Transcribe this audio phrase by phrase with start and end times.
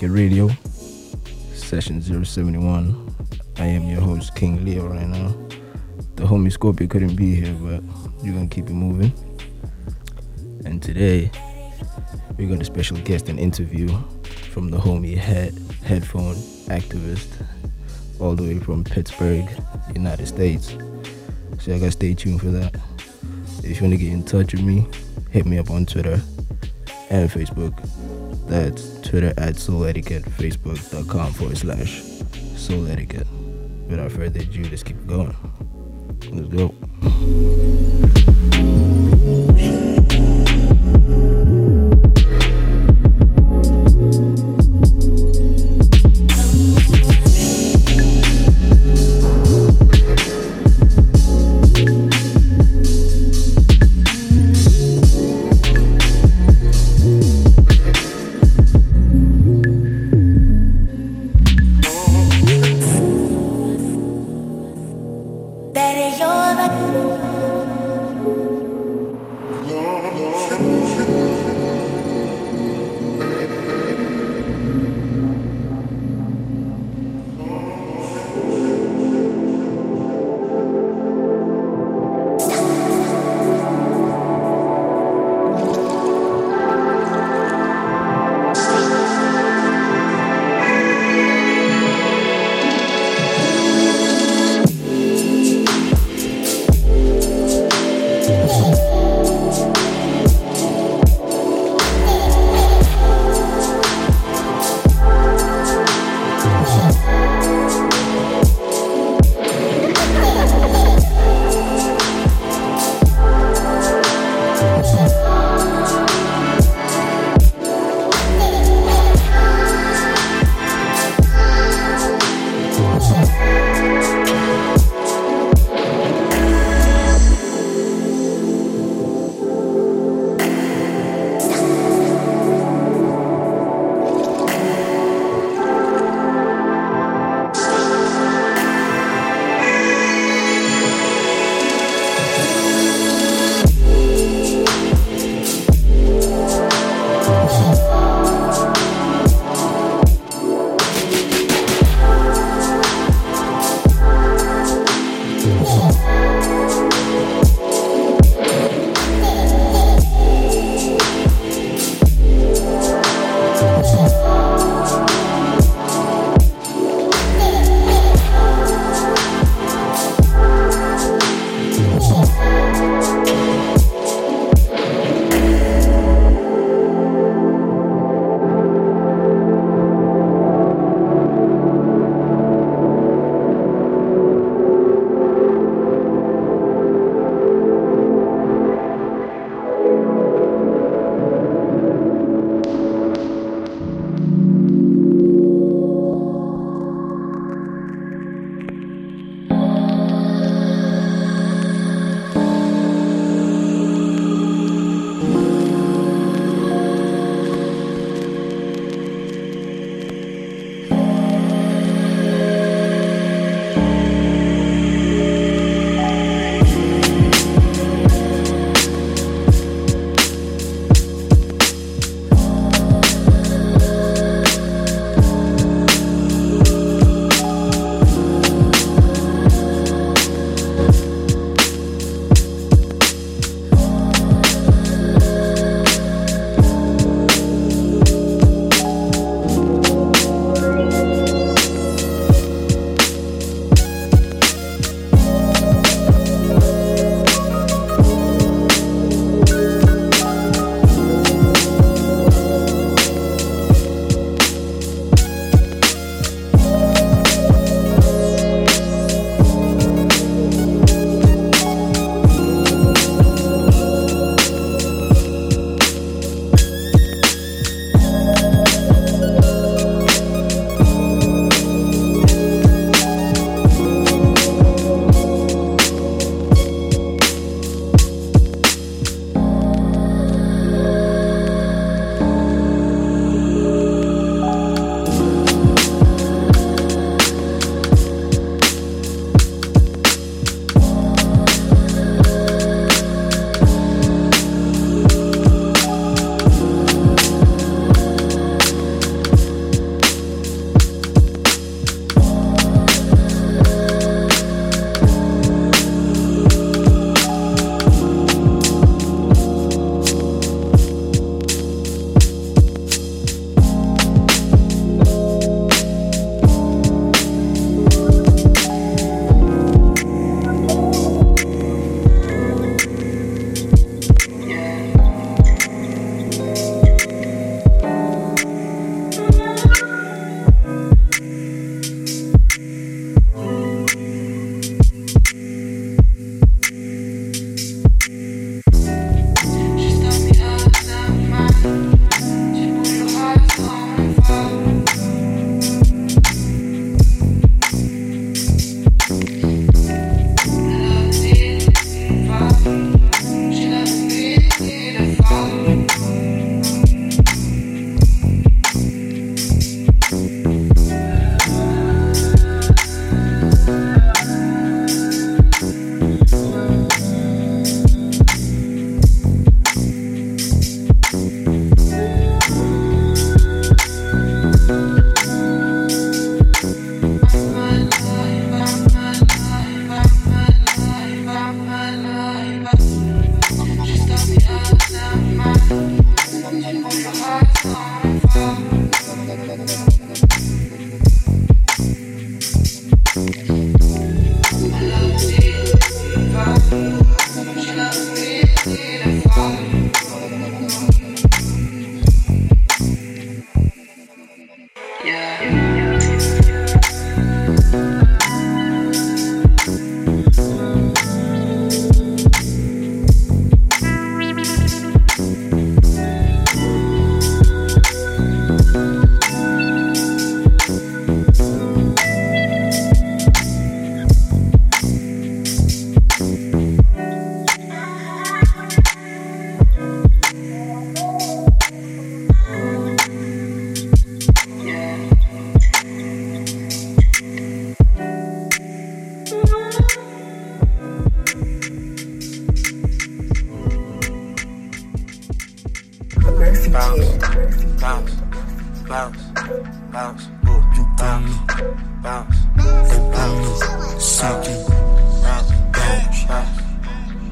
[0.00, 0.48] Etiquette Radio,
[1.52, 3.14] session 071.
[3.58, 5.28] I am your host, King Leo, right now.
[6.16, 7.82] The homie Scorpio couldn't be here, but
[8.24, 9.12] you're gonna keep it moving.
[10.64, 11.30] And today,
[12.38, 13.88] we got a special guest and interview
[14.52, 15.52] from the homie head
[15.84, 16.36] headphone
[16.68, 17.28] activist,
[18.18, 19.46] all the way from Pittsburgh,
[19.94, 20.78] United States.
[21.58, 22.74] So I gotta stay tuned for that.
[23.62, 24.86] If you wanna get in touch with me,
[25.30, 26.22] hit me up on Twitter
[27.10, 27.76] and Facebook.
[28.48, 32.00] That's Twitter at Souletiquette, Facebook.com forward slash
[32.54, 33.26] Souletiquette.
[33.88, 35.34] Without further ado, let's keep going.
[36.30, 36.72] Let's go.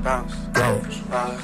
[0.03, 1.43] Bounce, bounce, bounce,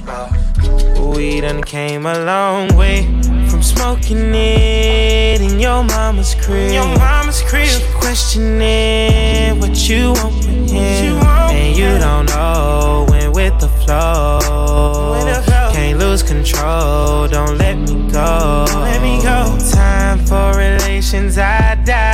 [0.00, 1.16] bounce.
[1.16, 3.04] We done came a long way
[3.48, 6.72] from smoking it in your mama's crib.
[6.72, 7.66] Your mama's crib.
[7.66, 11.16] She questioning what you want with him,
[11.50, 14.38] and you don't know when with the flow.
[15.72, 17.26] Can't lose control.
[17.28, 18.64] Don't let me go.
[18.68, 19.56] Let me go.
[19.72, 21.38] Time for relations.
[21.38, 22.09] I die for the sex.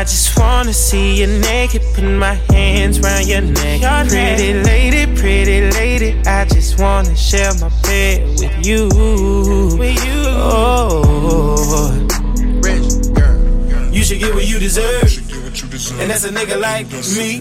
[0.00, 1.82] I just wanna see you naked.
[1.92, 3.82] Put my hands round your neck.
[3.82, 6.18] Your pretty lady, pretty lady.
[6.26, 8.88] I just wanna share my bed with you.
[9.78, 10.22] With you.
[10.40, 12.00] Oh.
[12.62, 13.92] Rich girl.
[13.92, 15.04] You should get what you deserve.
[16.00, 17.38] And that's a nigga like me.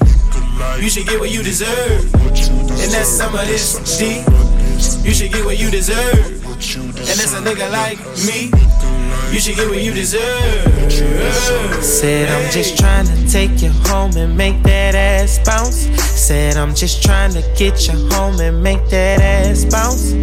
[0.84, 2.14] You should get what you deserve.
[2.14, 4.28] And that's some of this deep.
[5.06, 6.26] You should get what you deserve.
[6.28, 8.69] And that's a nigga like me.
[9.32, 10.92] You should get what you deserve.
[11.84, 15.88] Said I'm just trying to take you home and make that ass bounce.
[16.20, 20.14] Said I'm just trying to get you home and make that ass bounce.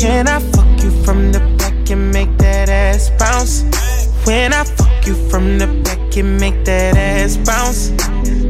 [0.00, 3.64] Can I fuck you from the back and make that ass bounce?
[4.26, 7.90] When I fuck you from the back and make that ass bounce,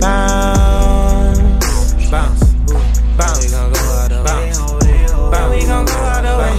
[0.00, 1.48] bounce,
[2.10, 2.42] bounce,
[3.16, 3.44] bounce.
[3.44, 4.52] We gon' go all the way.
[5.30, 5.54] Bounce.
[5.54, 6.54] We gon' go all the way.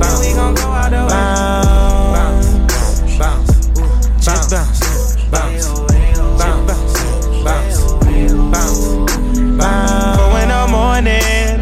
[0.00, 0.20] Bounce.
[0.26, 1.08] We gon' go all the way.
[1.08, 1.47] Bounce,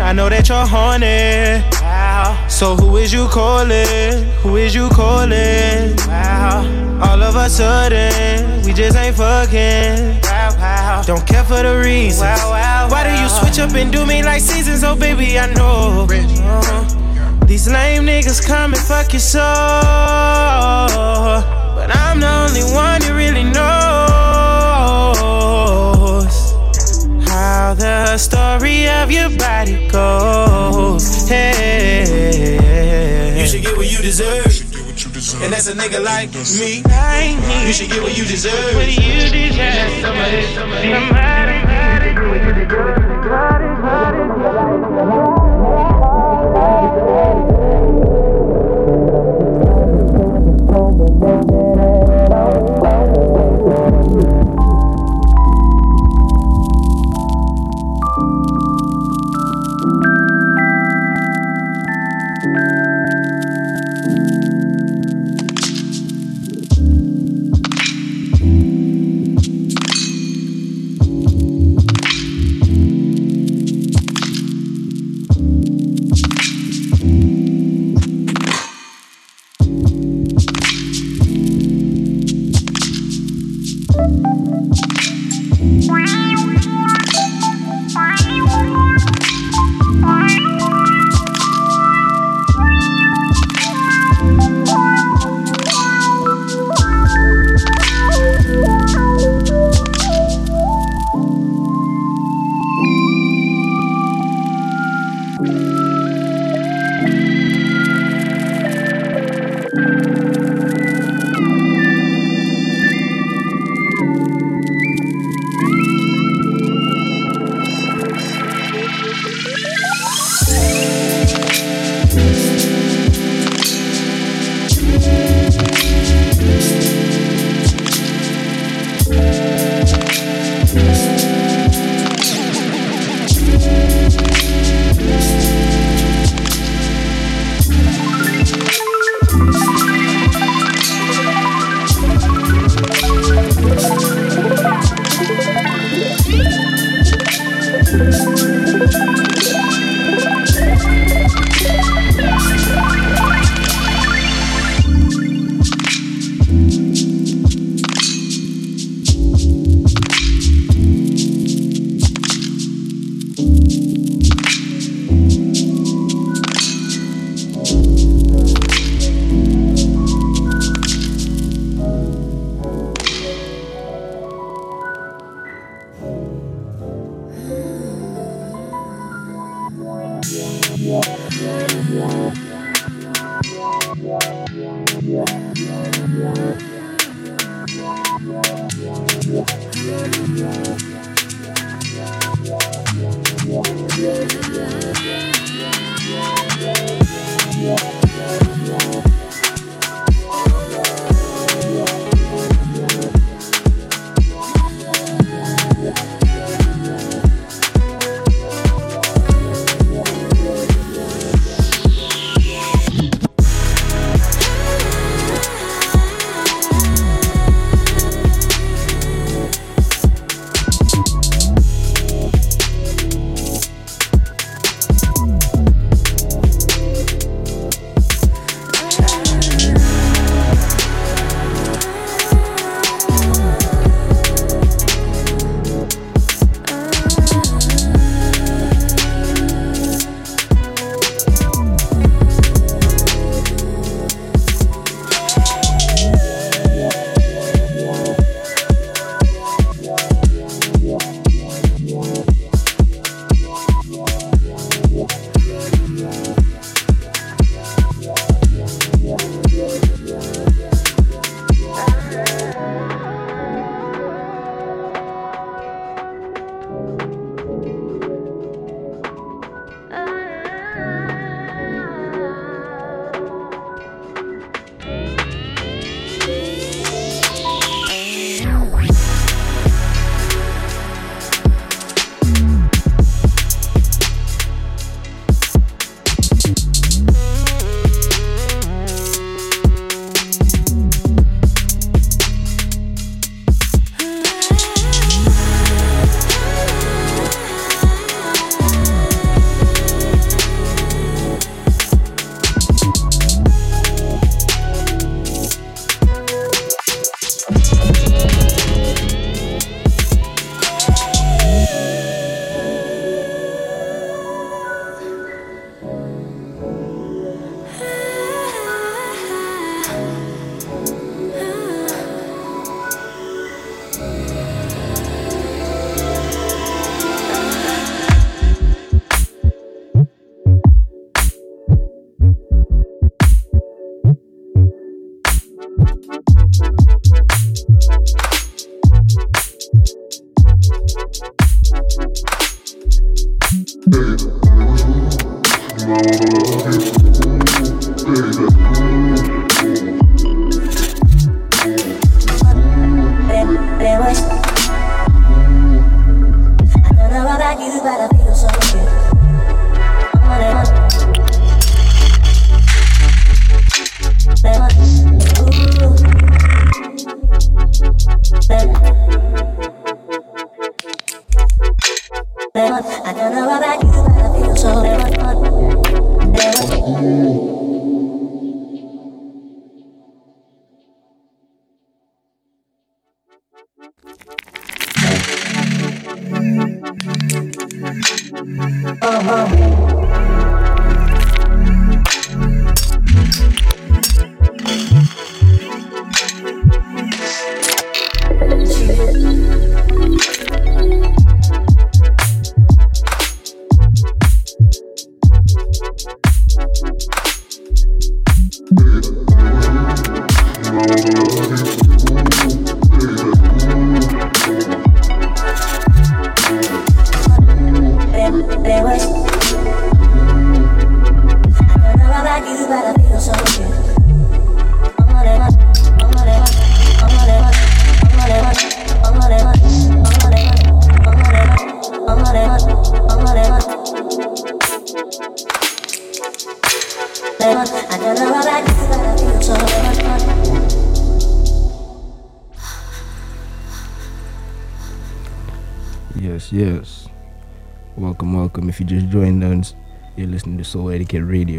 [0.07, 1.67] I know that you're horny.
[2.49, 4.23] So who is you calling?
[4.43, 5.99] Who is you calling?
[7.03, 10.21] All of a sudden, we just ain't fucking.
[11.07, 12.23] Don't care for the reasons.
[12.23, 14.85] Why do you switch up and do me like seasons?
[14.85, 16.07] Oh, baby, I know.
[17.45, 19.43] These lame niggas come and fuck your soul.
[21.75, 24.26] But I'm the only one who really knows
[27.67, 31.29] how the story of your body goes.
[31.29, 32.61] Hey,
[33.41, 34.47] you should get what you deserve.
[35.43, 36.85] And that's a nigga like me.
[37.67, 38.77] You should get what you deserve.
[38.77, 39.91] What do you deserve?
[40.01, 41.25] Somebody, somebody, somebody.
[45.19, 45.46] Yeah.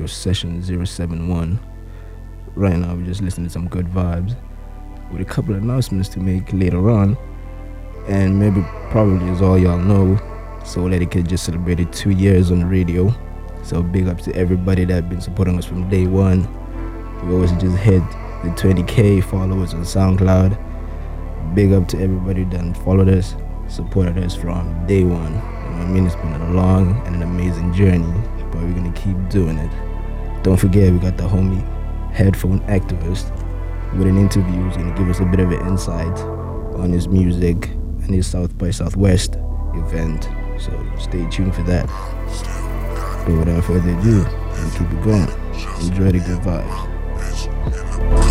[0.08, 1.60] Session 071.
[2.56, 4.36] Right now, we're just listening to some good vibes
[5.12, 7.18] with a couple of announcements to make later on.
[8.08, 10.18] And maybe, probably, as all y'all know,
[10.62, 13.14] Souletiquette just celebrated two years on the radio.
[13.64, 16.48] So, big up to everybody that been supporting us from day one.
[17.28, 18.02] We always just hit
[18.44, 21.56] the 20k followers on SoundCloud.
[21.56, 23.36] Big up to everybody that followed us,
[23.68, 25.36] supported us from day one.
[25.36, 28.12] I mean, it's been a long and an amazing journey,
[28.52, 29.72] but we're gonna keep doing it.
[30.48, 31.62] Don't forget, we got the homie
[32.14, 33.32] headphone activist
[33.98, 34.66] with an interview.
[34.68, 36.18] He's gonna give us a bit of an insight
[36.80, 39.36] on his music and his South by Southwest
[39.74, 40.30] event.
[40.58, 41.86] So stay tuned for that.
[43.26, 45.28] But without further ado, we'll keep it going.
[45.82, 48.27] Enjoy the good vibes.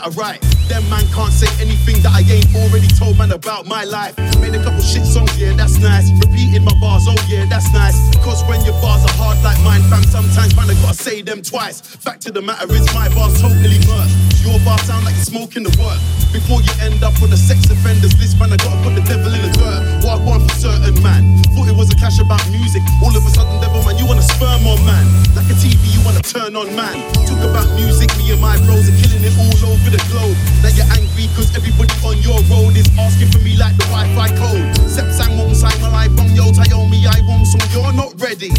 [0.00, 0.40] That I write.
[0.68, 4.16] Them man can't say anything that I ain't already told man about my life.
[4.40, 6.10] Made a couple shit songs, yeah, that's nice.
[6.24, 7.96] Repeating my bars, oh yeah, that's nice.
[8.18, 11.42] Cause when your bars are hard like mine, fam, sometimes man, I gotta say them
[11.42, 11.80] twice.
[11.80, 14.29] Fact of the matter is, my bars totally work.
[14.40, 16.00] Your bars sound like you're smoking the work.
[16.32, 19.28] Before you end up on the sex offenders list, man, I gotta put the devil
[19.28, 20.00] in the dirt.
[20.00, 21.42] Walk one for certain, man.
[21.52, 22.80] Thought it was a clash about music.
[23.04, 25.04] All of a sudden, devil man, you wanna sperm on man.
[25.36, 26.96] Like a TV, you wanna turn on man.
[27.28, 30.38] Talk about music, me and my bros are killing it all over the globe.
[30.64, 34.40] Now you're angry cause everybody on your road is asking for me like the Wi-Fi
[34.40, 34.64] code.
[34.88, 38.54] Sep sang wong sang my life on yo Tayomi I wong so you're not ready.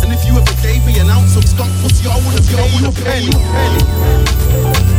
[0.00, 2.88] And if you ever gave me an ounce of skunk pussy, I wouldn't pay you
[2.88, 4.95] a penny.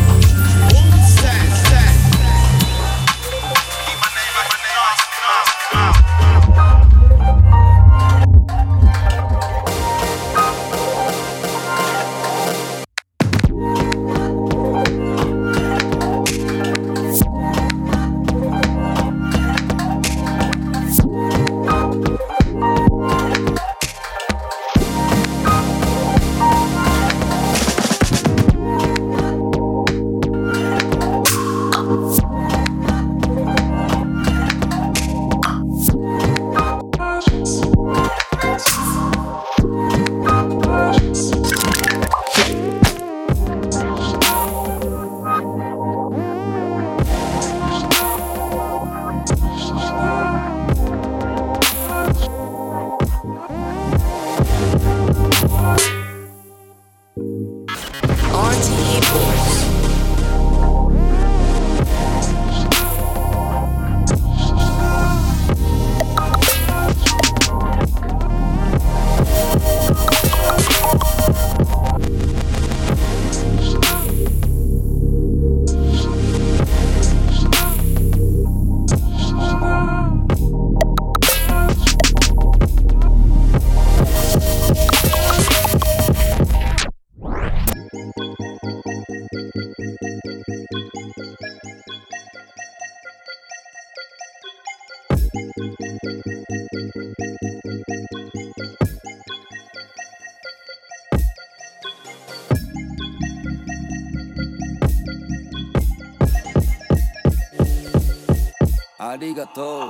[109.18, 109.90] Arigato.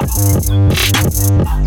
[1.11, 1.66] say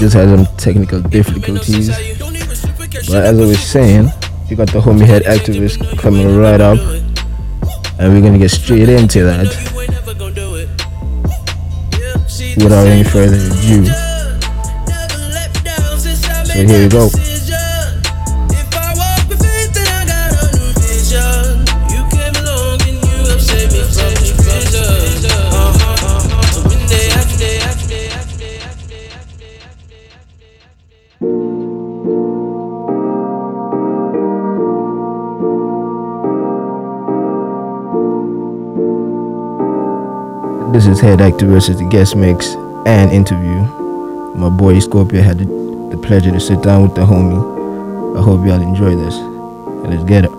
[0.00, 1.88] Just had some technical difficulties.
[3.06, 4.08] But as I was saying,
[4.48, 6.78] you got the homie Headphone Activist coming right up,
[7.98, 9.46] and we're gonna get straight into that
[12.56, 13.84] without any further ado.
[16.46, 17.10] So here we go.
[41.00, 42.48] Headphone Activist the guest mix
[42.84, 43.62] and interview.
[44.36, 45.46] My boy Scorpio had the,
[45.90, 48.18] the pleasure to sit down with the homie.
[48.18, 49.16] I hope y'all enjoy this.
[49.88, 50.29] Let's get it.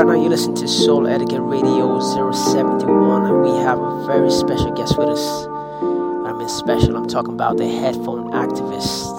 [0.00, 4.96] Right now you listen to Souletiquette Radio 071 and we have a very special guest
[4.96, 5.46] with us.
[6.24, 9.14] I mean special, I'm talking about the headphone activist.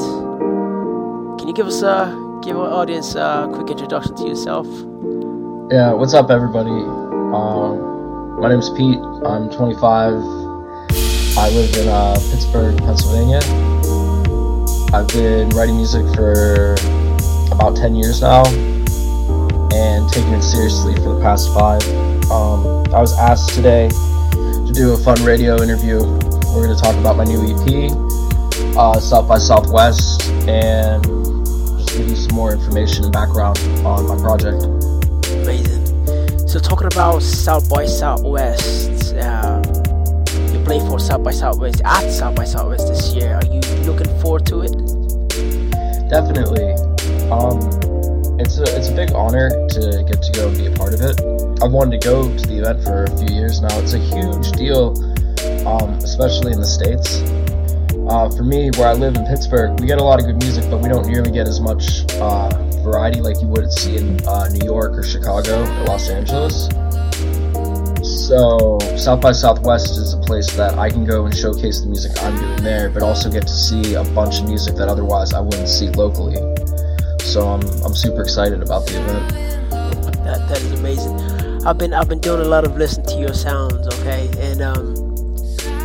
[1.37, 2.09] Can you give us a
[2.41, 4.65] give our audience a quick introduction to yourself?
[5.69, 6.71] Yeah, what's up, everybody?
[6.71, 8.97] Um, my name's Pete.
[9.23, 10.13] I'm 25.
[11.37, 13.37] I live in uh, Pittsburgh, Pennsylvania.
[14.95, 16.73] I've been writing music for
[17.51, 18.70] about 10 years now
[20.11, 21.81] taking it seriously for the past five.
[22.29, 25.99] Um, I was asked today to do a fun radio interview.
[26.51, 27.91] We're going to talk about my new EP,
[28.77, 31.03] uh, South by Southwest, and
[31.77, 34.63] just give you some more information and background on my project.
[35.31, 35.81] Amazing.
[36.47, 39.63] So talking about South by Southwest, um,
[40.51, 43.35] you play for South by Southwest at South by Southwest this year.
[43.35, 44.71] Are you looking forward to it?
[46.09, 46.73] Definitely.
[47.31, 47.90] Um,
[48.41, 51.01] it's a it's a big honor to get to go and be a part of
[51.01, 51.21] it.
[51.61, 53.69] I've wanted to go to the event for a few years now.
[53.79, 54.97] It's a huge deal,
[55.67, 57.21] um, especially in the states.
[58.09, 60.69] Uh, for me, where I live in Pittsburgh, we get a lot of good music,
[60.71, 62.49] but we don't nearly get as much uh,
[62.81, 66.67] variety like you would see in uh, New York or Chicago or Los Angeles.
[68.27, 72.11] So South by Southwest is a place that I can go and showcase the music
[72.23, 75.41] I'm doing there, but also get to see a bunch of music that otherwise I
[75.41, 76.50] wouldn't see locally.
[77.31, 79.29] So I'm I'm super excited about the event.
[80.25, 81.65] That that is amazing.
[81.65, 85.15] I've been I've been doing a lot of listening to your sounds, okay, and um,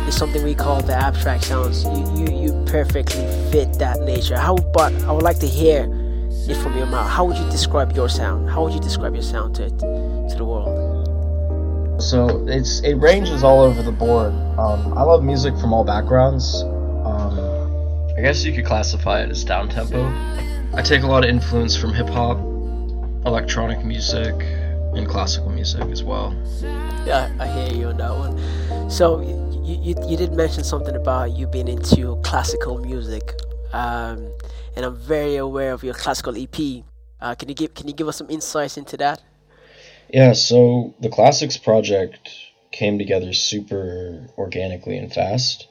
[0.05, 1.85] it's something we call the abstract sounds.
[1.85, 4.37] You you you perfectly fit that nature.
[4.37, 5.83] How but I would like to hear
[6.49, 7.09] it from your mouth.
[7.09, 8.49] How would you describe your sound?
[8.49, 12.03] How would you describe your sound to to the world?
[12.03, 14.33] So it's it ranges all over the board.
[14.59, 16.63] Um, I love music from all backgrounds.
[17.07, 17.39] Um,
[18.17, 20.11] I guess you could classify it as down tempo.
[20.73, 22.37] I take a lot of influence from hip hop,
[23.25, 24.35] electronic music,
[24.95, 26.35] and classical music as well.
[27.05, 28.89] Yeah, I hear you on that one.
[28.89, 33.33] So you, you, you did mention something about you being into classical music,
[33.73, 34.31] um,
[34.75, 36.83] and I'm very aware of your classical EP.
[37.19, 39.21] Uh, can you give Can you give us some insights into that?
[40.09, 42.29] Yeah, so the Classics project
[42.71, 45.66] came together super organically and fast.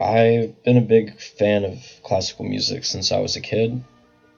[0.00, 3.82] I've been a big fan of classical music since I was a kid.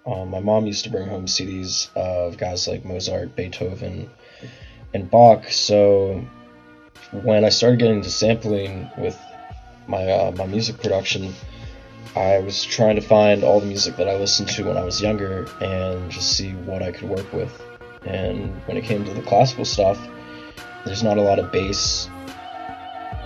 [0.07, 4.09] Um, my mom used to bring home CDs of guys like Mozart, Beethoven,
[4.95, 5.51] and Bach.
[5.51, 6.25] So
[7.13, 9.19] when I started getting into sampling with
[9.87, 11.35] my uh, my music production,
[12.17, 15.03] I was trying to find all the music that I listened to when I was
[15.03, 17.61] younger and just see what I could work with.
[18.07, 20.01] And when it came to the classical stuff,
[20.87, 22.09] there's not a lot of bass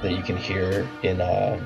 [0.03, 1.61] that you can hear in uh,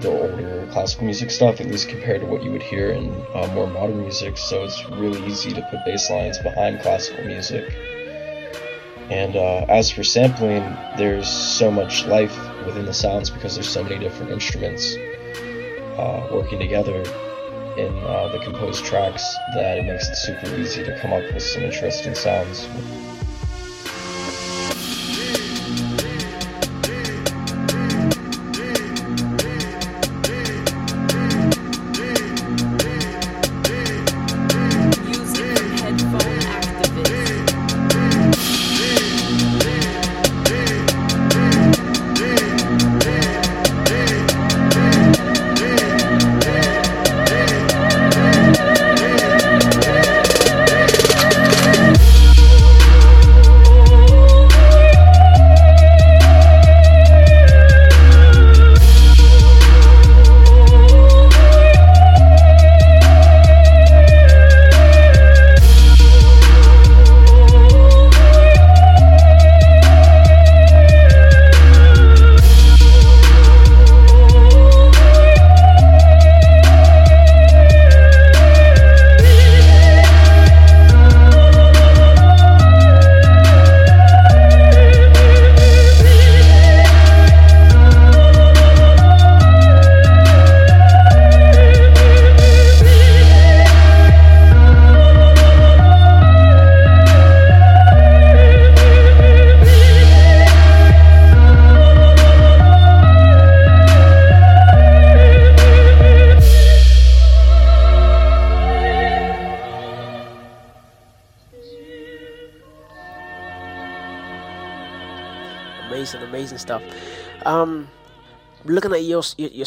[0.00, 3.46] the older classical music stuff, at least compared to what you would hear in uh,
[3.54, 4.36] more modern music.
[4.36, 7.72] So it's really easy to put bass lines behind classical music.
[9.10, 10.62] And uh, as for sampling,
[10.96, 14.96] there's so much life within the sounds because there's so many different instruments
[15.98, 17.00] uh, working together
[17.76, 21.42] in uh, the composed tracks that it makes it super easy to come up with
[21.42, 22.66] some interesting sounds.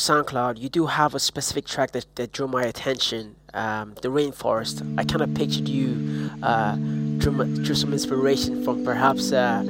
[0.08, 3.36] SoundCloud, you do have a specific track that, that drew my attention.
[3.54, 4.82] Um, the rainforest.
[4.98, 6.76] I kind of pictured you uh,
[7.18, 7.34] drew,
[7.64, 9.64] drew some inspiration from perhaps uh,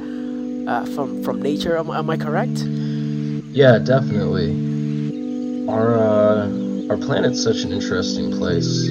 [0.68, 1.76] uh, from from nature.
[1.76, 2.58] Am, am I correct?
[3.50, 4.50] Yeah, definitely.
[5.68, 8.88] Our uh, our planet's such an interesting place,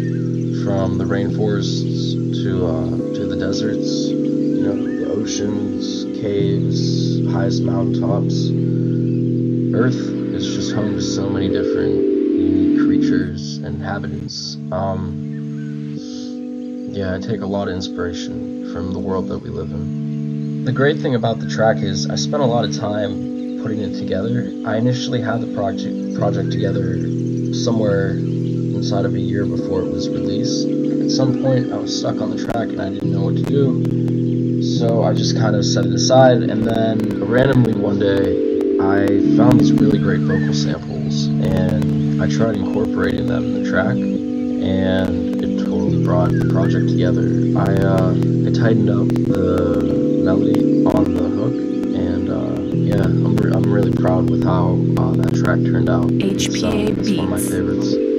[0.63, 4.07] from the rainforests to uh, to the deserts.
[4.09, 8.49] You know, the oceans, caves, highest mountaintops.
[9.75, 10.16] Earth
[10.77, 14.57] to so many different unique creatures and inhabitants.
[14.71, 15.95] Um,
[16.91, 20.63] yeah, I take a lot of inspiration from the world that we live in.
[20.65, 23.97] The great thing about the track is I spent a lot of time putting it
[23.97, 24.51] together.
[24.65, 26.97] I initially had the project project together
[27.53, 30.67] somewhere inside of a year before it was released.
[30.67, 33.43] At some point, I was stuck on the track and I didn't know what to
[33.43, 34.61] do.
[34.61, 38.46] So I just kind of set it aside, and then randomly one day,
[38.87, 43.97] I found these really great vocal samples, and I tried incorporating them in the track,
[43.97, 47.27] and it totally brought the project together.
[47.57, 48.11] I uh,
[48.47, 52.61] I tightened up the melody on the hook, and uh,
[52.95, 56.05] yeah, I'm, re- I'm really proud with how uh, that track turned out.
[56.05, 56.47] Uh, it's
[57.13, 58.16] one of my favorites.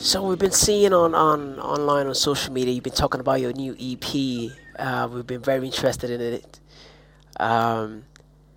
[0.00, 2.72] So we've been seeing on, on online on social media.
[2.72, 4.50] You've been talking about your new EP.
[4.78, 6.58] Uh, we've been very interested in it.
[7.38, 8.06] Um,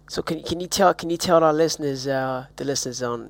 [0.08, 3.28] so can can you tell can you tell our listeners uh, the listeners on you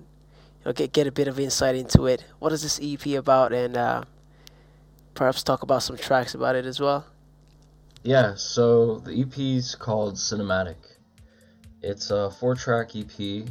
[0.67, 2.23] know, get get a bit of insight into it?
[2.37, 4.03] What is this EP about, and uh,
[5.15, 7.07] perhaps talk about some tracks about it as well.
[8.03, 8.35] Yeah.
[8.35, 10.77] So the EP is called Cinematic.
[11.81, 13.47] It's a four-track EP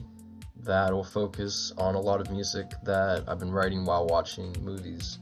[0.65, 5.19] that will focus on a lot of music that I've been writing while watching movies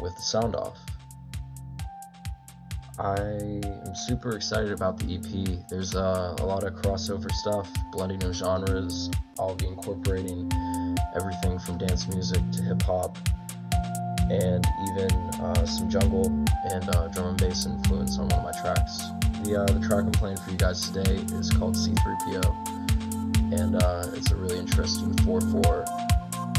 [0.00, 0.78] with the sound off.
[2.98, 5.68] I am super excited about the EP.
[5.68, 9.10] There's uh, a lot of crossover stuff, blending of genres.
[9.38, 10.50] I'll be incorporating
[11.14, 13.18] everything from dance music to hip hop,
[14.30, 15.10] and even
[15.40, 16.26] uh, some jungle
[16.70, 18.98] and uh, drum and bass influence on one of my tracks.
[19.44, 22.75] The, uh, the track I'm playing for you guys today is called C3PO
[23.52, 25.84] and uh, it's a really interesting 4-4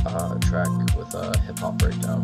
[0.06, 2.24] uh, track with a hip hop breakdown.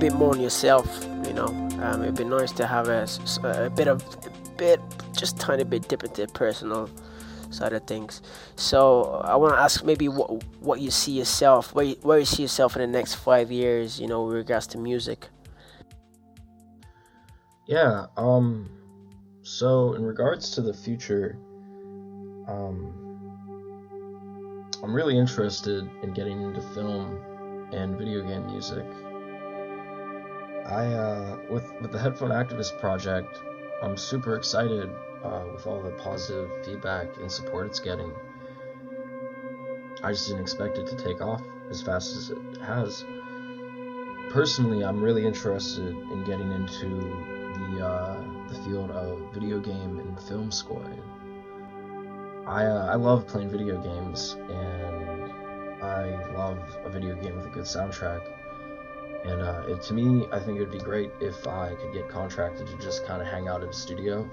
[0.00, 1.04] Bit more on yourself.
[1.26, 1.46] You know,
[1.82, 3.06] um, it'd be nice to have a,
[3.44, 4.80] a bit of a bit,
[5.16, 6.88] just tiny bit dip into personal
[7.50, 8.22] side of things.
[8.56, 12.24] So I want to ask maybe what what you see yourself, where you, where you
[12.24, 14.00] see yourself in the next five years.
[14.00, 15.28] You know, with regards to music.
[17.66, 18.06] Yeah.
[18.16, 18.70] Um.
[19.42, 21.36] So in regards to the future,
[22.48, 22.96] um,
[24.82, 27.20] I'm really interested in getting into film
[27.72, 28.84] and video game music.
[30.70, 33.40] I uh, with with the Headphone Activist project,
[33.82, 34.88] I'm super excited
[35.24, 38.12] uh, with all the positive feedback and support it's getting.
[40.04, 43.04] I just didn't expect it to take off as fast as it has.
[44.30, 50.20] Personally, I'm really interested in getting into the uh, the field of video game and
[50.22, 51.02] film scoring.
[52.46, 55.32] I uh, I love playing video games and
[55.82, 58.39] I love a video game with a good soundtrack.
[59.24, 62.08] And uh, it, to me, I think it would be great if I could get
[62.08, 64.28] contracted to just kind of hang out at a studio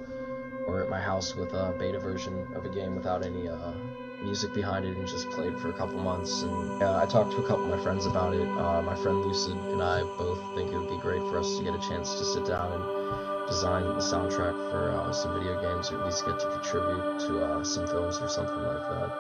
[0.68, 3.74] or at my house with a beta version of a game without any uh,
[4.22, 6.42] music behind it and just play it for a couple months.
[6.42, 8.48] And uh, I talked to a couple of my friends about it.
[8.48, 11.64] Uh, my friend Lucid and I both think it would be great for us to
[11.64, 15.92] get a chance to sit down and design the soundtrack for uh, some video games
[15.92, 19.12] or at least get to contribute to uh, some films or something like that.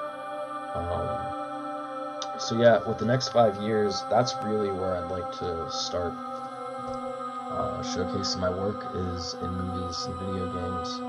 [0.76, 1.36] Um,
[2.39, 6.13] so yeah, with the next five years, that's really where I'd like to start
[7.49, 10.99] uh, showcasing my work is in movies and video games.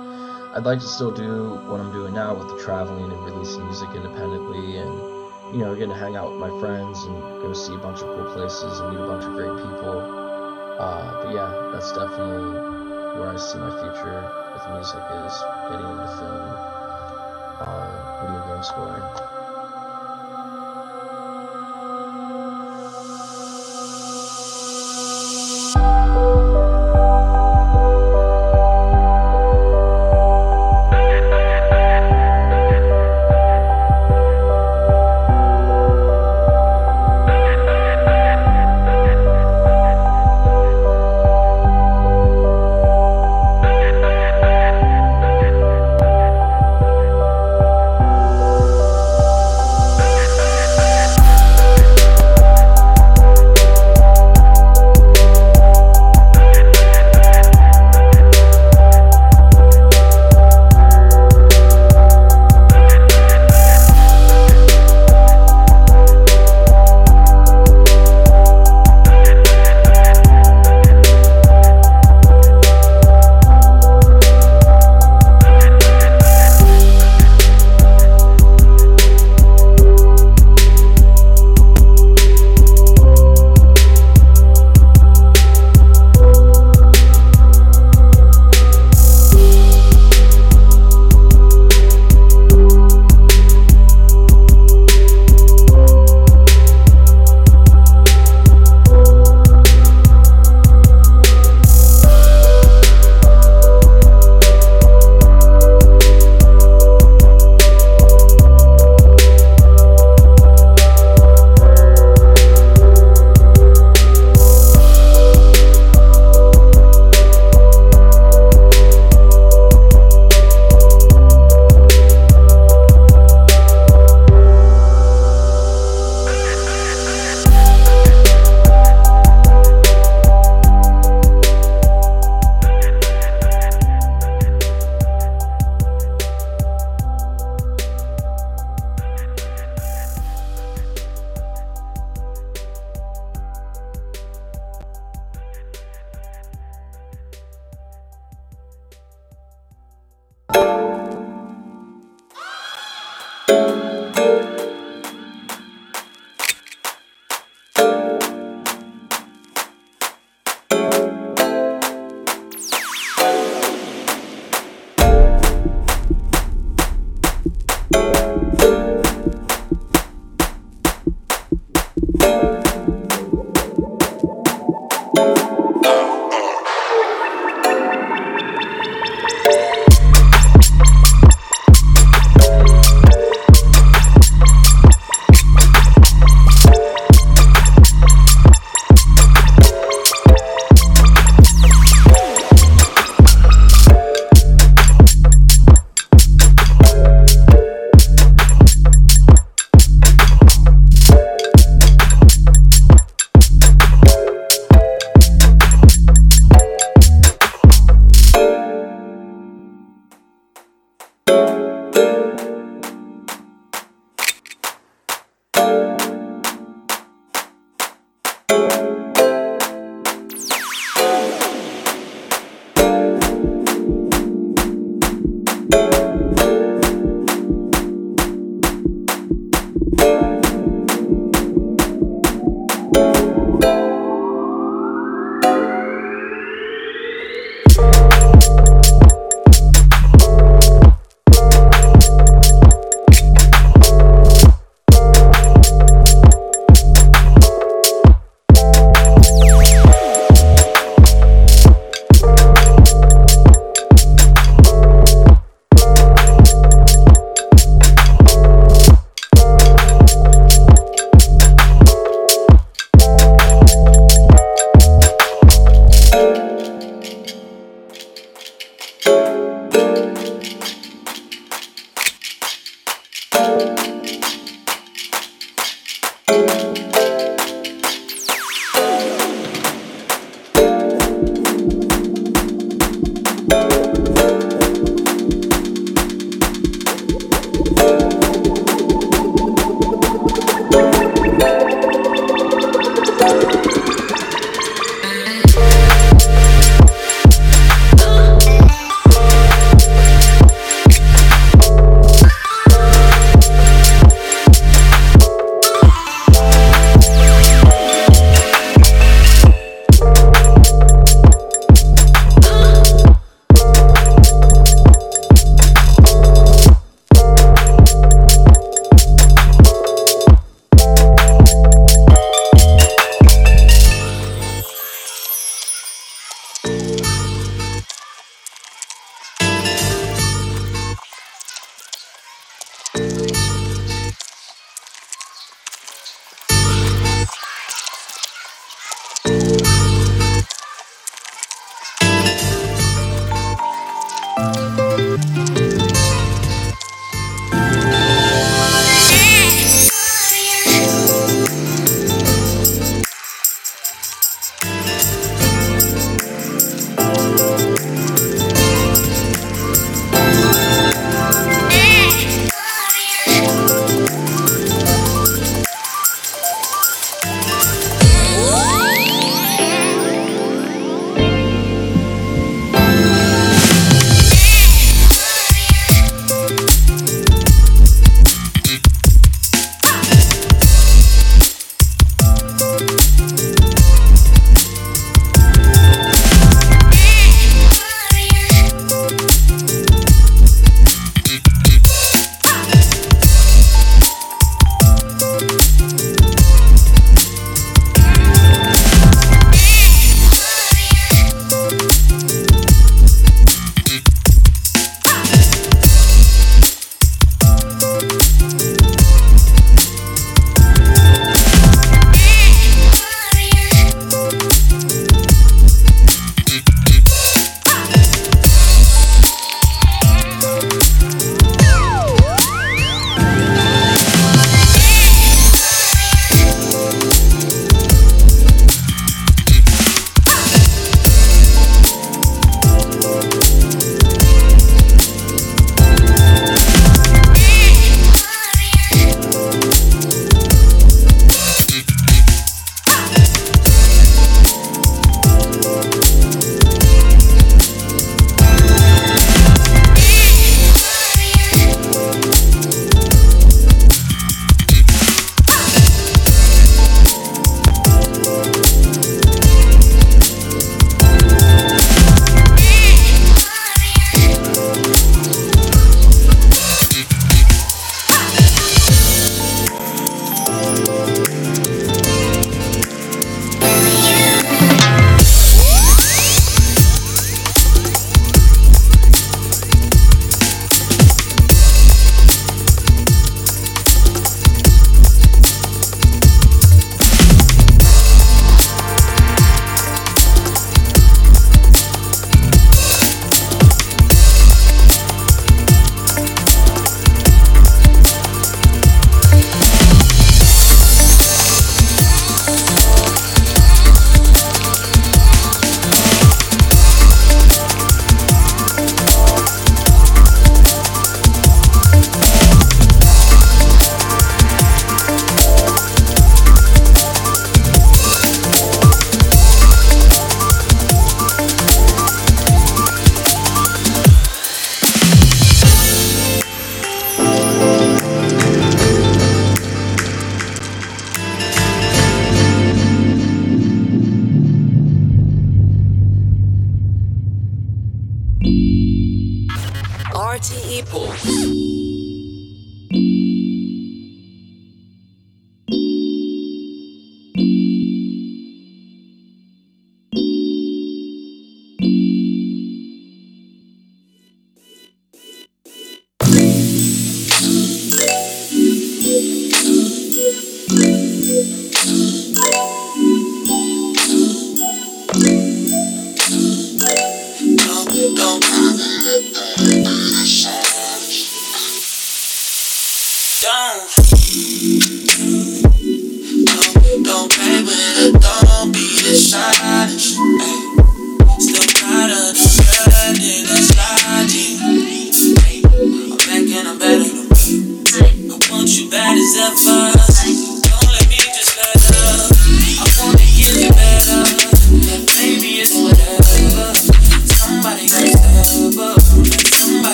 [0.55, 3.91] I'd like to still do what I'm doing now with the traveling and releasing music
[3.95, 5.19] independently and
[5.53, 8.07] you know, getting to hang out with my friends and go see a bunch of
[8.17, 10.01] cool places and meet a bunch of great people.
[10.79, 12.53] Uh, but yeah, that's definitely
[13.19, 14.21] where I see my future
[14.53, 15.35] with music is
[15.73, 16.53] getting into film,
[17.65, 19.38] uh, video game scoring.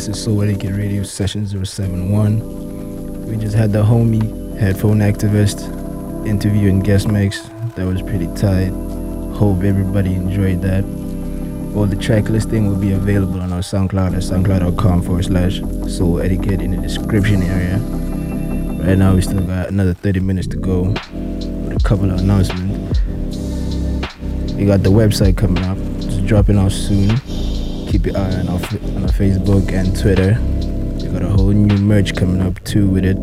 [0.00, 3.26] This is Etiquette Radio Session 071.
[3.26, 5.60] We just had the homie Headphone Activist
[6.26, 7.42] interview and guest mix.
[7.76, 8.70] That was pretty tight.
[9.36, 10.84] Hope everybody enjoyed that.
[11.76, 16.62] All the track listing will be available on our SoundCloud at soundcloud.com forward slash souletiquette
[16.62, 17.76] in the description area.
[18.82, 22.98] Right now, we still got another 30 minutes to go with a couple of announcements.
[24.54, 27.20] We got the website coming up, it's dropping out soon.
[27.90, 30.38] Keep your eye on our, on our Facebook and Twitter.
[31.04, 33.18] We got a whole new merch coming up too with it.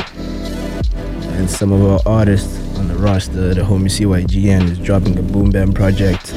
[1.38, 5.52] And some of our artists on the roster, the homie CYGN is dropping a Boom
[5.52, 6.34] Bap project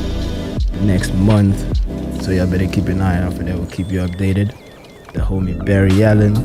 [0.82, 1.58] next month.
[2.22, 3.56] So y'all better keep an eye out for that.
[3.56, 4.54] We'll keep you updated.
[5.12, 6.36] The homie Barry Allen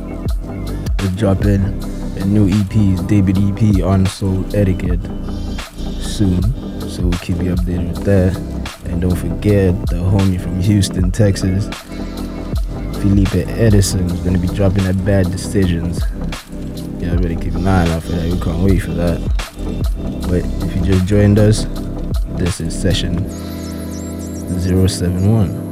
[1.01, 1.65] is dropping
[2.19, 5.03] a new EP, his debut EP on Soul Etiquette
[6.01, 6.41] soon.
[6.89, 8.54] So we'll keep you updated with that.
[8.95, 11.67] And don't forget the homie from Houston, Texas,
[13.01, 15.99] Felipe Edison is gonna be dropping that Bad Decisions.
[17.01, 18.31] Yeah, better keep an eye out for that.
[18.31, 19.19] We can't wait for that.
[20.29, 21.65] But if you just joined us,
[22.37, 23.29] this is session
[24.61, 25.64] 071.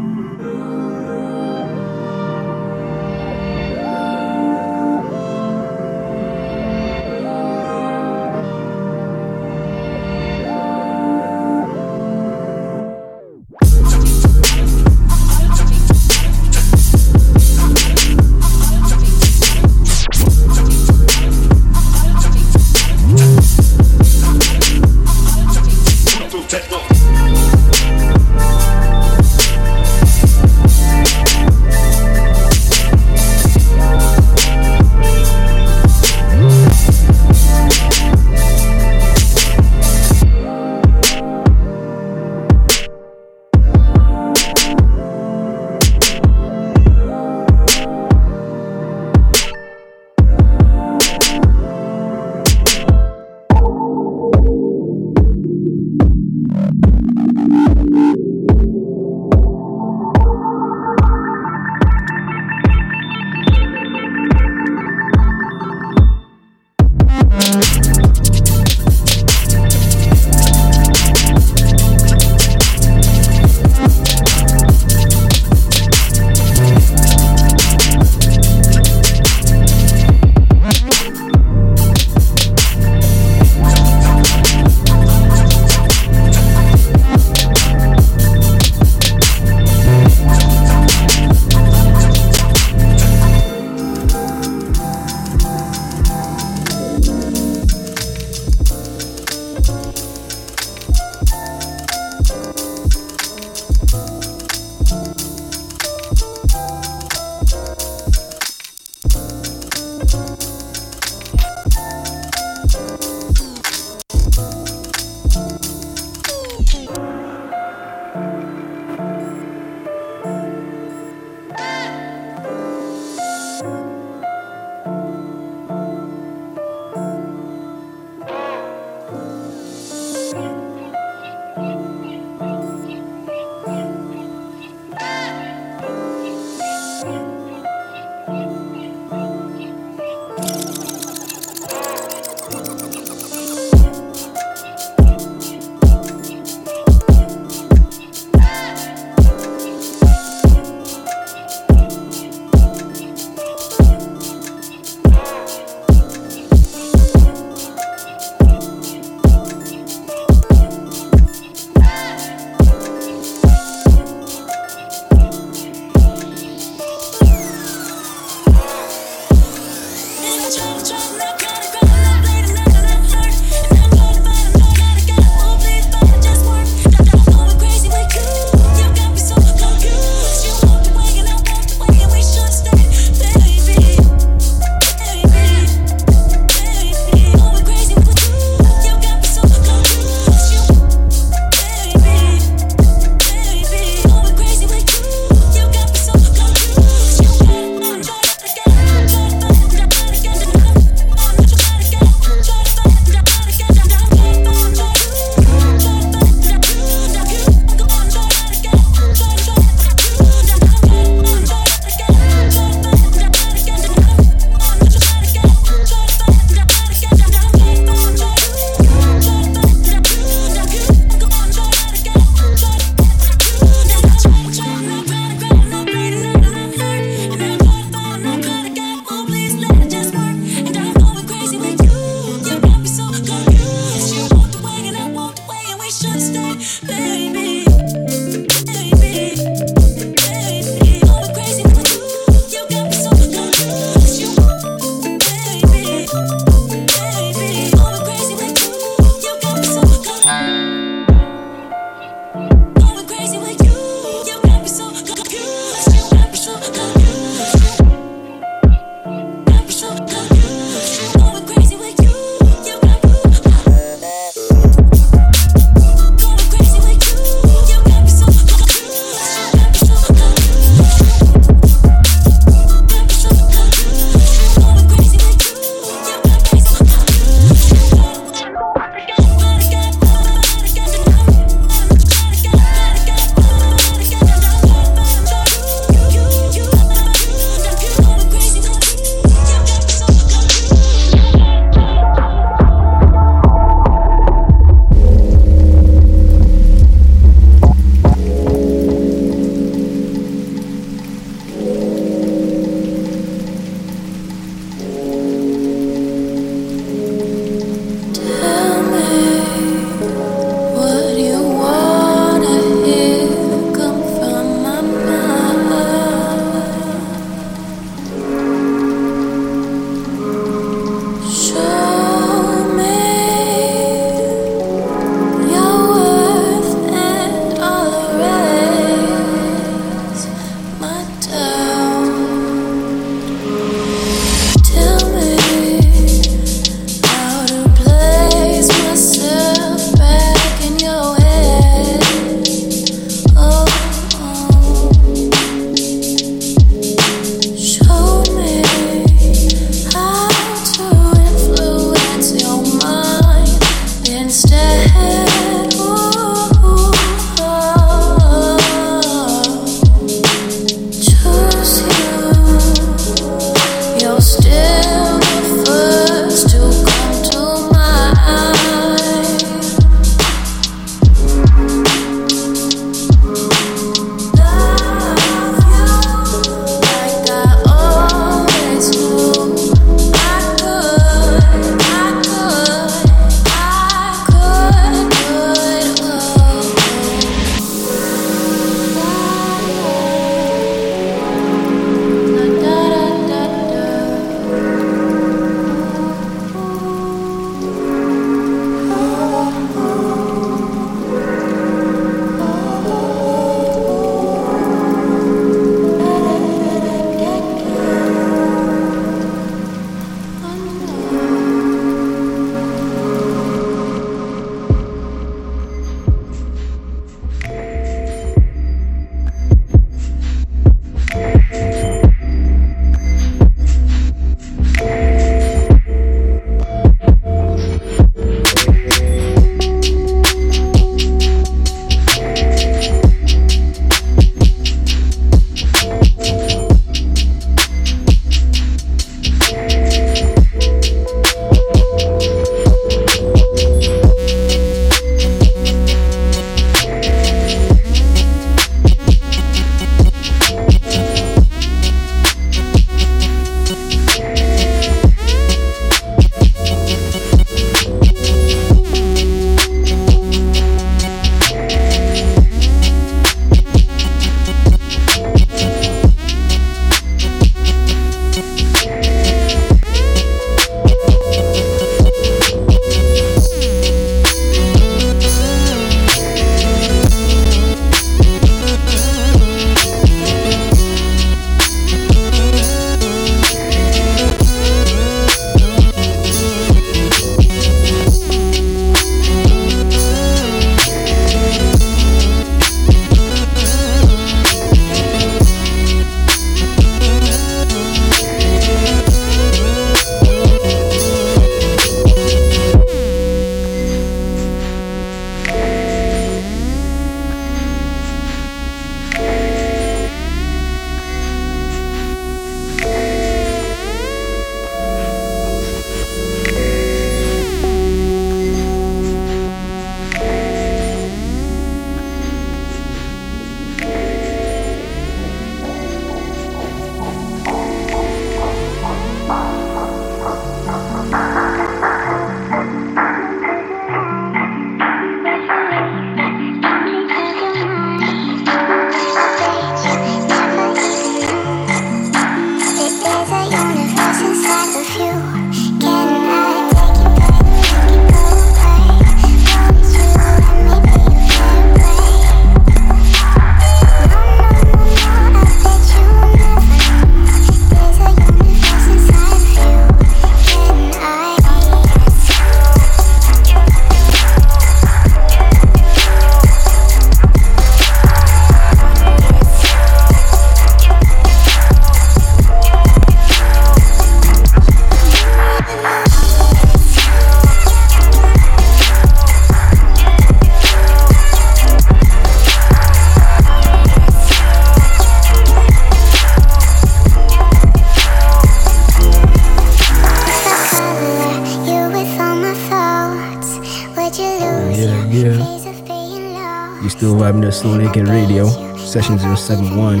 [597.54, 600.00] Souletiquette Radio, session 071.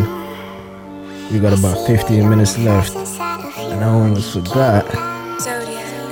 [1.32, 4.84] We got about 15 minutes left, and I almost forgot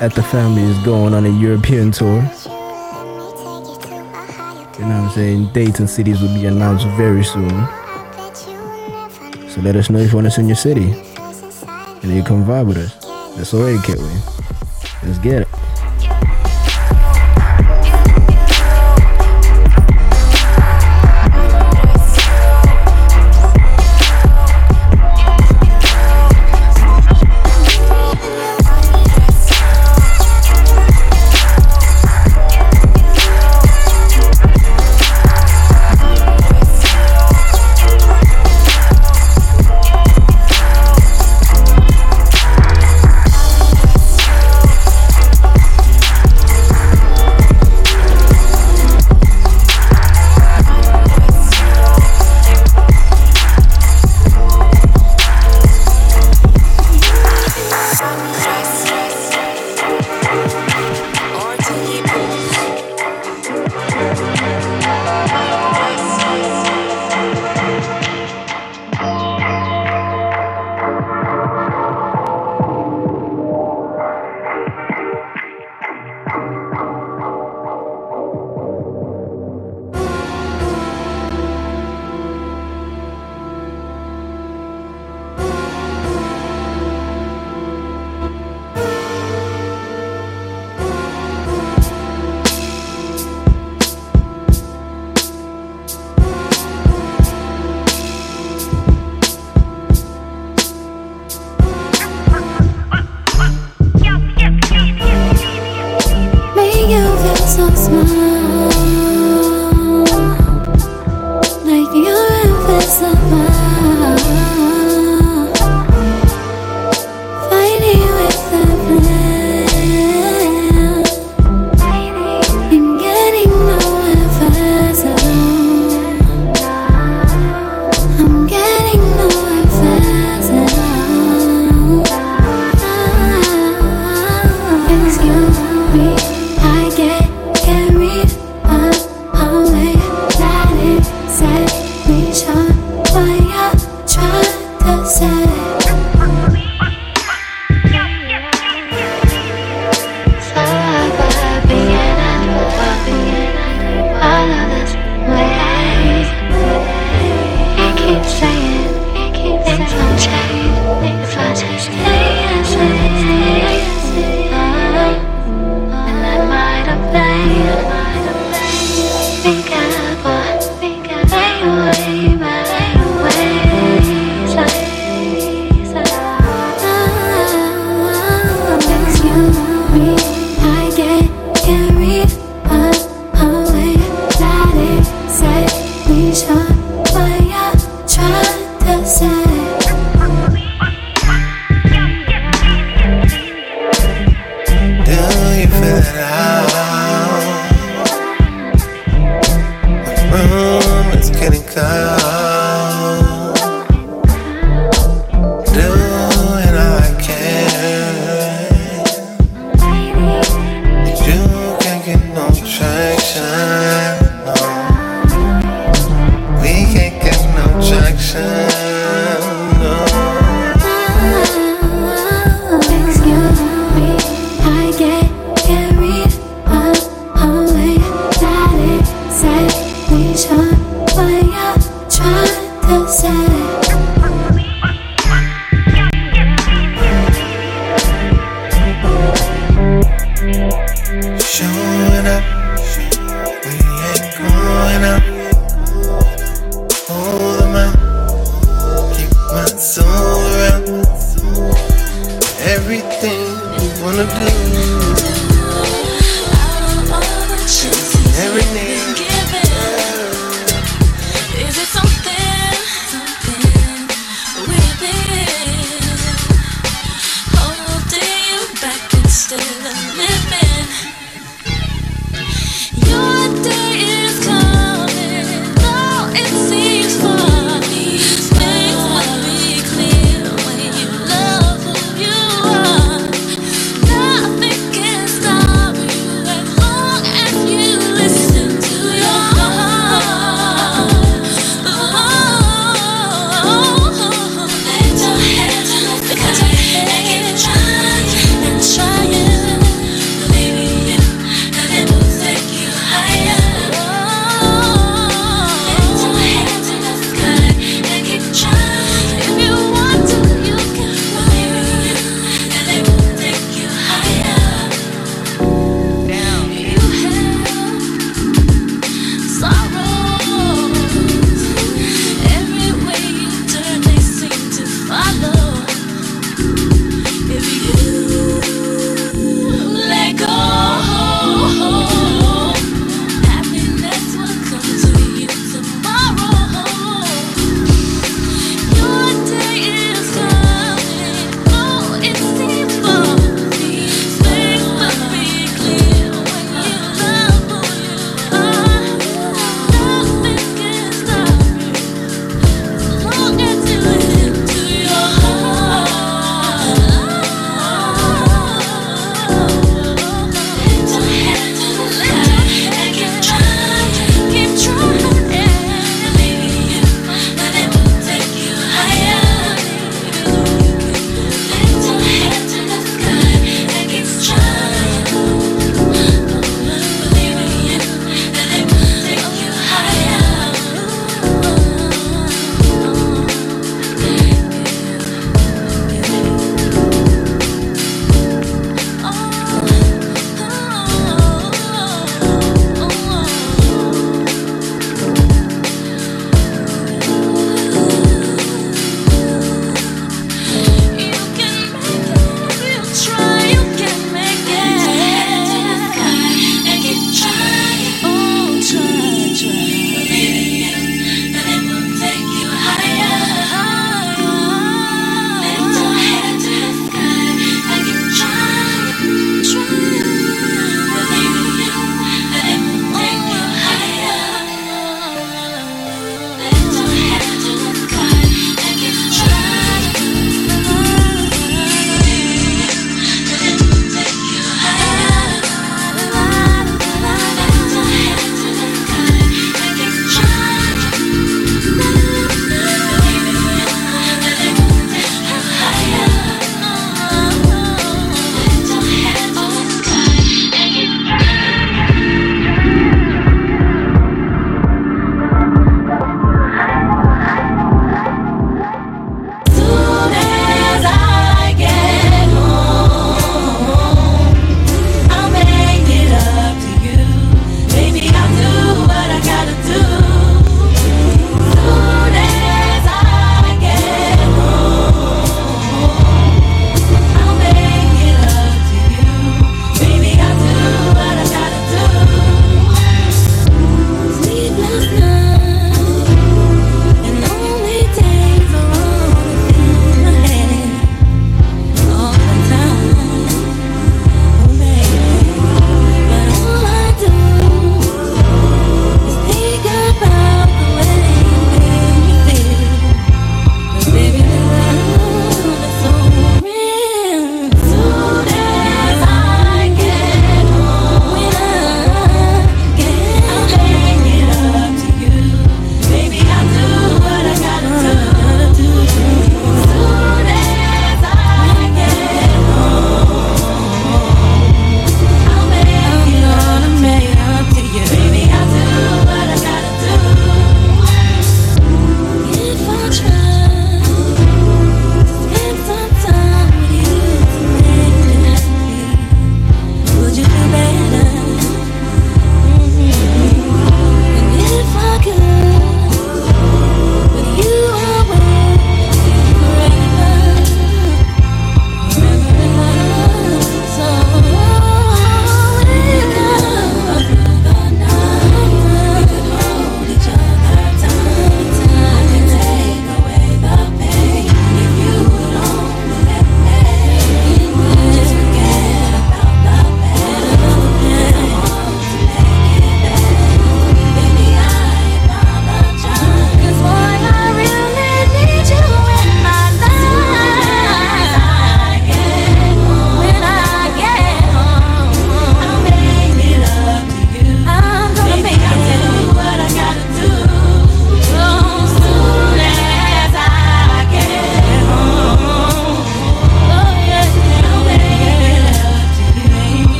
[0.00, 2.16] that the family is going on a European tour.
[4.76, 5.52] You know what I'm saying?
[5.54, 7.48] Dates and cities will be announced very soon.
[9.48, 10.92] So let us know if you want us in your city.
[12.02, 12.94] And you come vibe with us.
[13.36, 14.14] That's all right, Kitway.
[15.02, 15.49] Let's get it.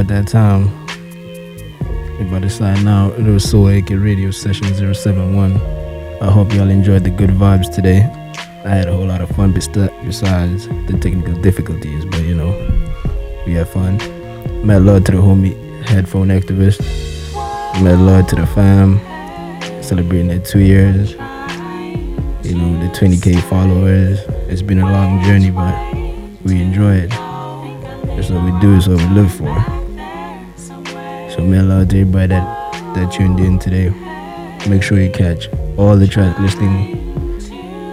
[0.00, 0.86] About that time.
[2.40, 3.18] To sign out.
[3.18, 5.60] It was Souletiquette Radio Session 071.
[6.22, 8.04] I hope y'all enjoyed the good vibes today.
[8.64, 12.48] I had a whole lot of fun bes- besides the technical difficulties, but you know,
[13.44, 13.98] we had fun.
[14.66, 15.54] Mad love to the homie
[15.84, 16.80] Headphone Activist.
[17.82, 18.98] Mad love to the fam.
[19.82, 21.10] Celebrating their two years.
[21.10, 24.20] You know, the 20k followers.
[24.48, 25.74] It's been a long journey, but
[26.46, 27.10] we enjoy it.
[28.16, 29.69] That's what we do, it's what we live for.
[31.52, 33.90] Love to that, that tuned in today.
[34.68, 36.96] Make sure you catch all the track listing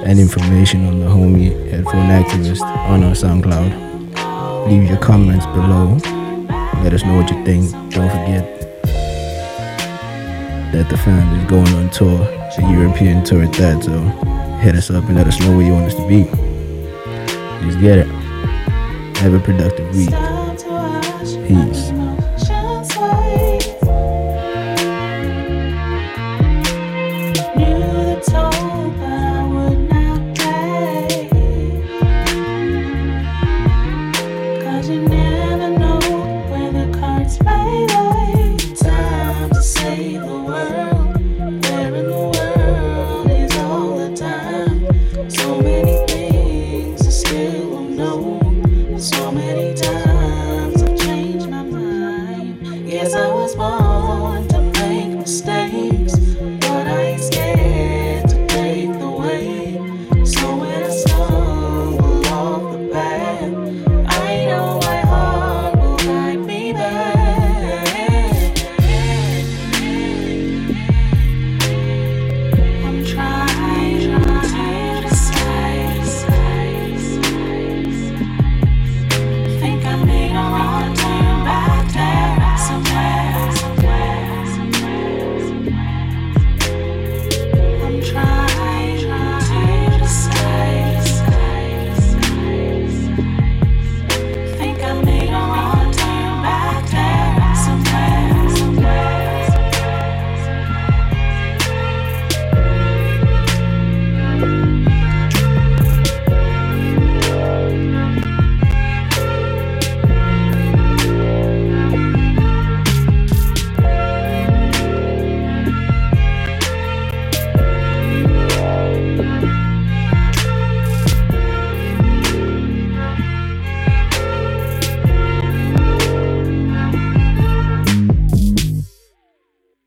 [0.06, 4.68] and information on the homie Headphone Activist on our SoundCloud.
[4.70, 5.98] Leave your comments below.
[6.84, 7.72] Let us know what you think.
[7.92, 8.60] Don't forget
[10.72, 12.18] that the fam is going on tour,
[12.56, 13.84] the European tour at that.
[13.84, 14.00] So
[14.60, 16.26] hit us up and let us know where you want us to be.
[17.66, 18.08] Let's get it.
[19.18, 20.10] Have a productive week.
[21.48, 21.97] Peace.